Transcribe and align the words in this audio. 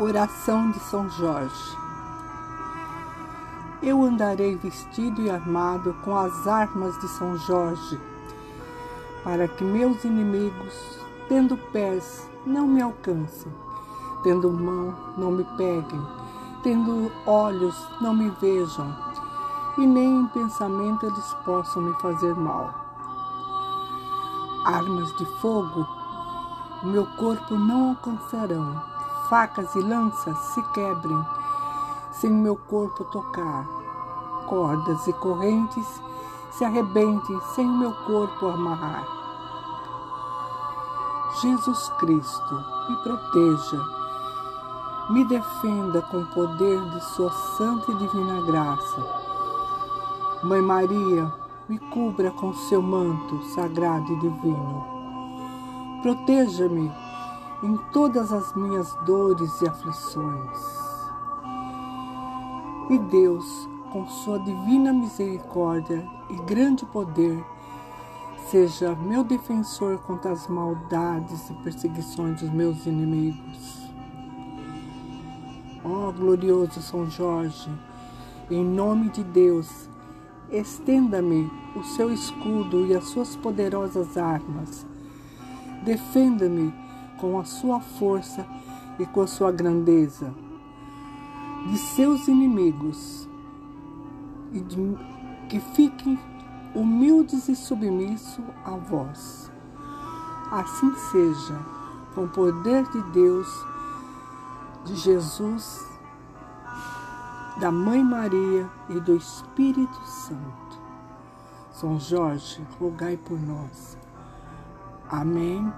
Oração 0.00 0.70
de 0.70 0.78
São 0.78 1.10
Jorge. 1.10 1.76
Eu 3.82 4.04
andarei 4.04 4.54
vestido 4.54 5.20
e 5.20 5.28
armado 5.28 5.92
com 6.04 6.16
as 6.16 6.46
armas 6.46 6.96
de 7.00 7.08
São 7.08 7.36
Jorge, 7.36 8.00
para 9.24 9.48
que 9.48 9.64
meus 9.64 10.04
inimigos, 10.04 11.00
tendo 11.28 11.56
pés, 11.72 12.30
não 12.46 12.64
me 12.68 12.80
alcancem, 12.80 13.52
tendo 14.22 14.52
mão, 14.52 14.94
não 15.16 15.32
me 15.32 15.42
peguem, 15.56 16.06
tendo 16.62 17.10
olhos, 17.26 17.74
não 18.00 18.14
me 18.14 18.30
vejam, 18.40 18.94
e 19.78 19.84
nem 19.84 20.20
em 20.20 20.26
pensamento 20.28 21.06
eles 21.06 21.34
possam 21.44 21.82
me 21.82 21.94
fazer 21.94 22.36
mal. 22.36 22.72
Armas 24.64 25.12
de 25.16 25.26
fogo, 25.40 25.84
meu 26.84 27.04
corpo 27.16 27.56
não 27.56 27.88
alcançarão 27.88 28.96
facas 29.28 29.74
e 29.74 29.80
lanças 29.80 30.38
se 30.38 30.62
quebrem 30.72 31.24
sem 32.12 32.30
meu 32.30 32.56
corpo 32.56 33.04
tocar, 33.04 33.66
cordas 34.46 35.06
e 35.06 35.12
correntes 35.12 35.86
se 36.50 36.64
arrebentem 36.64 37.40
sem 37.54 37.66
meu 37.66 37.92
corpo 38.06 38.48
amarrar. 38.48 39.06
Jesus 41.40 41.88
Cristo, 41.98 42.64
me 42.88 42.96
proteja, 42.96 43.80
me 45.10 45.24
defenda 45.24 46.02
com 46.02 46.18
o 46.18 46.26
poder 46.26 46.80
de 46.90 47.04
Sua 47.04 47.30
santa 47.30 47.92
e 47.92 47.94
divina 47.94 48.40
graça. 48.42 49.06
Mãe 50.42 50.60
Maria, 50.60 51.32
me 51.68 51.78
cubra 51.78 52.30
com 52.30 52.52
seu 52.54 52.82
manto 52.82 53.42
sagrado 53.54 54.12
e 54.12 54.18
divino. 54.20 54.84
Proteja-me 56.02 57.07
em 57.62 57.76
todas 57.92 58.32
as 58.32 58.54
minhas 58.54 58.94
dores 59.04 59.60
e 59.60 59.68
aflições. 59.68 60.78
E 62.90 62.98
Deus, 62.98 63.68
com 63.92 64.06
sua 64.06 64.38
divina 64.38 64.92
misericórdia 64.92 66.06
e 66.30 66.34
grande 66.44 66.86
poder, 66.86 67.44
seja 68.50 68.94
meu 68.94 69.24
defensor 69.24 69.98
contra 69.98 70.32
as 70.32 70.46
maldades 70.46 71.50
e 71.50 71.54
perseguições 71.54 72.40
dos 72.40 72.50
meus 72.50 72.86
inimigos. 72.86 73.88
Ó 75.84 76.08
oh, 76.08 76.12
glorioso 76.12 76.80
São 76.80 77.10
Jorge, 77.10 77.70
em 78.50 78.64
nome 78.64 79.10
de 79.10 79.22
Deus, 79.22 79.88
estenda-me 80.50 81.50
o 81.76 81.82
seu 81.82 82.12
escudo 82.12 82.86
e 82.86 82.94
as 82.94 83.04
suas 83.04 83.36
poderosas 83.36 84.16
armas. 84.16 84.86
Defenda-me 85.84 86.72
com 87.18 87.38
a 87.38 87.44
sua 87.44 87.80
força 87.80 88.46
e 88.98 89.06
com 89.06 89.20
a 89.20 89.26
sua 89.26 89.52
grandeza 89.52 90.32
de 91.66 91.78
seus 91.78 92.28
inimigos 92.28 93.28
e 94.52 94.60
de, 94.60 94.98
que 95.48 95.60
fiquem 95.60 96.18
humildes 96.74 97.48
e 97.48 97.56
submissos 97.56 98.44
a 98.64 98.70
vós. 98.70 99.50
Assim 100.50 100.94
seja, 101.10 101.58
com 102.14 102.24
o 102.24 102.28
poder 102.28 102.88
de 102.88 103.02
Deus, 103.10 103.48
de 104.84 104.96
Jesus, 104.96 105.86
da 107.60 107.70
Mãe 107.70 108.02
Maria 108.02 108.70
e 108.88 109.00
do 109.00 109.16
Espírito 109.16 110.06
Santo. 110.06 110.78
São 111.72 111.98
Jorge, 112.00 112.64
rogai 112.80 113.16
por 113.16 113.38
nós. 113.38 113.98
Amém 115.10 115.70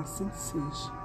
assim 0.00 0.30
seja. 0.32 0.99